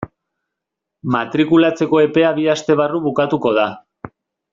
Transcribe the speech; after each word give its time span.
Matrikulatzeko 1.15 2.01
epea 2.05 2.31
bi 2.39 2.47
aste 2.55 2.77
barru 2.81 3.03
bukatuko 3.05 3.53
da. 3.59 3.67